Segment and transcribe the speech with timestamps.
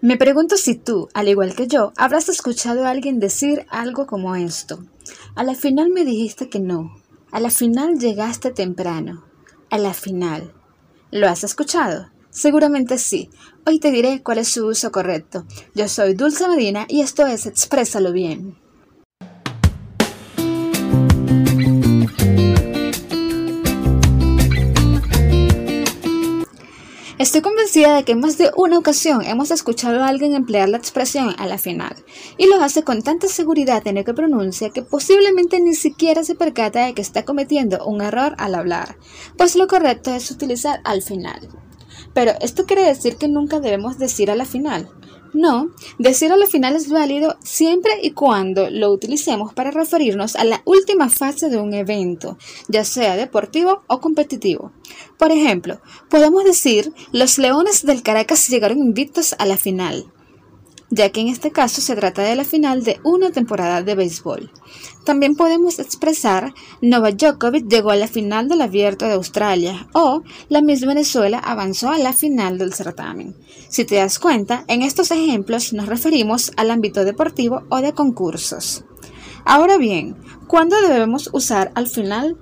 [0.00, 4.36] Me pregunto si tú, al igual que yo, habrás escuchado a alguien decir algo como
[4.36, 4.78] esto.
[5.34, 7.02] A la final me dijiste que no.
[7.32, 9.24] A la final llegaste temprano.
[9.70, 10.54] A la final.
[11.10, 12.10] ¿Lo has escuchado?
[12.30, 13.28] Seguramente sí.
[13.66, 15.44] Hoy te diré cuál es su uso correcto.
[15.74, 18.56] Yo soy Dulce Medina y esto es Exprésalo bien.
[27.18, 30.76] Estoy convencida de que en más de una ocasión hemos escuchado a alguien emplear la
[30.76, 31.96] expresión a la final,
[32.36, 36.36] y lo hace con tanta seguridad en lo que pronuncia que posiblemente ni siquiera se
[36.36, 38.98] percata de que está cometiendo un error al hablar,
[39.36, 41.48] pues lo correcto es utilizar al final.
[42.14, 44.88] Pero esto quiere decir que nunca debemos decir a la final.
[45.32, 50.44] No, decir a la final es válido siempre y cuando lo utilicemos para referirnos a
[50.44, 54.72] la última fase de un evento, ya sea deportivo o competitivo.
[55.18, 60.12] Por ejemplo, podemos decir, los Leones del Caracas llegaron invictos a la final
[60.90, 64.50] ya que en este caso se trata de la final de una temporada de béisbol.
[65.04, 70.60] También podemos expresar Nova Djokovic llegó a la final del Abierto de Australia o la
[70.60, 73.34] Miss Venezuela avanzó a la final del certamen.
[73.68, 78.84] Si te das cuenta, en estos ejemplos nos referimos al ámbito deportivo o de concursos.
[79.44, 80.16] Ahora bien,
[80.46, 82.36] ¿cuándo debemos usar al final?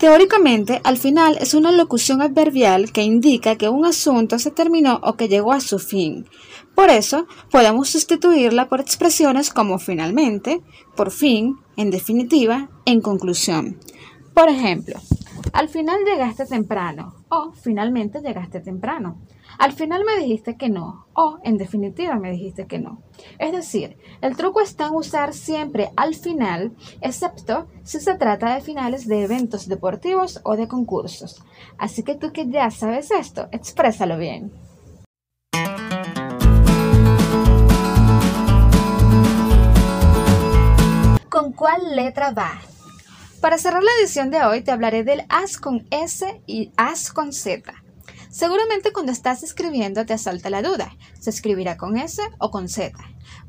[0.00, 5.12] Teóricamente, al final es una locución adverbial que indica que un asunto se terminó o
[5.12, 6.26] que llegó a su fin.
[6.74, 10.62] Por eso, podemos sustituirla por expresiones como finalmente,
[10.96, 13.78] por fin, en definitiva, en conclusión.
[14.32, 14.98] Por ejemplo,
[15.52, 19.20] al final llegaste temprano o finalmente llegaste temprano.
[19.60, 23.02] Al final me dijiste que no o en definitiva me dijiste que no.
[23.38, 28.62] Es decir, el truco está en usar siempre al final, excepto si se trata de
[28.62, 31.44] finales de eventos deportivos o de concursos.
[31.76, 34.50] Así que tú que ya sabes esto, exprésalo bien.
[41.28, 42.62] ¿Con cuál letra va?
[43.42, 47.34] Para cerrar la edición de hoy te hablaré del as con S y as con
[47.34, 47.74] Z.
[48.30, 52.96] Seguramente cuando estás escribiendo te asalta la duda, ¿se escribirá con S o con Z?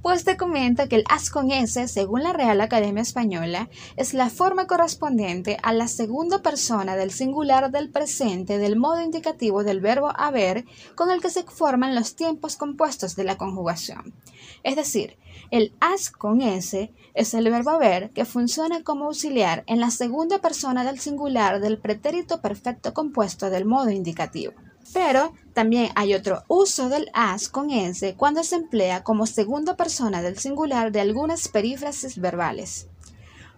[0.00, 4.30] Pues te comento que el as con S, según la Real Academia Española, es la
[4.30, 10.12] forma correspondiente a la segunda persona del singular del presente del modo indicativo del verbo
[10.16, 10.64] haber
[10.94, 14.14] con el que se forman los tiempos compuestos de la conjugación.
[14.62, 15.18] Es decir,
[15.50, 20.38] el as con S es el verbo haber que funciona como auxiliar en la segunda
[20.38, 24.54] persona del singular del pretérito perfecto compuesto del modo indicativo.
[24.92, 30.22] Pero también hay otro uso del as con s cuando se emplea como segunda persona
[30.22, 32.88] del singular de algunas perífrasis verbales.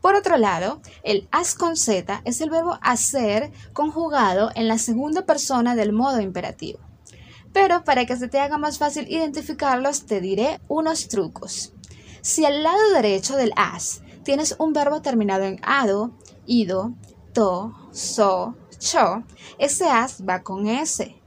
[0.00, 5.26] Por otro lado, el as con z es el verbo hacer conjugado en la segunda
[5.26, 6.78] persona del modo imperativo.
[7.52, 11.72] Pero para que se te haga más fácil identificarlos, te diré unos trucos.
[12.20, 16.12] Si al lado derecho del as tienes un verbo terminado en ado,
[16.46, 16.92] ido,
[17.32, 19.24] to, so, cho,
[19.58, 21.20] ese as va con S.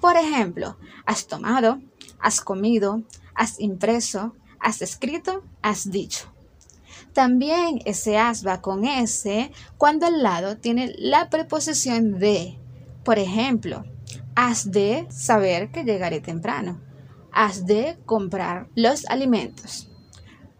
[0.00, 1.80] Por ejemplo, has tomado,
[2.20, 3.02] has comido,
[3.34, 6.32] has impreso, has escrito, has dicho.
[7.12, 12.58] También ese as va con S cuando al lado tiene la preposición de.
[13.04, 13.84] Por ejemplo,
[14.34, 16.80] has de saber que llegaré temprano.
[17.32, 19.90] Has de comprar los alimentos.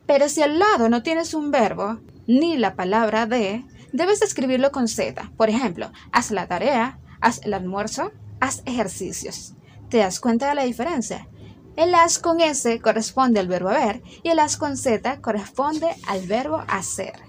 [0.06, 4.88] Pero si al lado no tienes un verbo ni la palabra de, debes escribirlo con
[4.88, 5.30] Z.
[5.36, 9.54] Por ejemplo, haz la tarea, haz el almuerzo, haz ejercicios.
[9.88, 11.28] ¿Te das cuenta de la diferencia?
[11.76, 16.26] El as con S corresponde al verbo haber y el as con Z corresponde al
[16.26, 17.25] verbo hacer.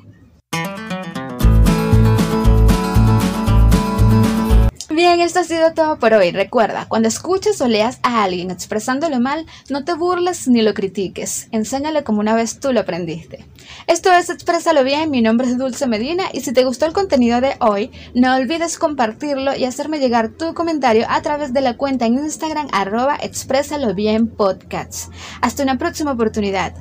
[5.18, 6.30] Bien, esto ha sido todo por hoy.
[6.30, 11.48] Recuerda, cuando escuches o leas a alguien expresándolo mal, no te burles ni lo critiques.
[11.52, 13.44] Enséñale como una vez tú lo aprendiste.
[13.88, 17.42] Esto es Exprésalo Bien, mi nombre es Dulce Medina y si te gustó el contenido
[17.42, 22.06] de hoy, no olvides compartirlo y hacerme llegar tu comentario a través de la cuenta
[22.06, 25.10] en Instagram arroba Exprésalo Bien Podcasts.
[25.42, 26.76] Hasta una próxima oportunidad.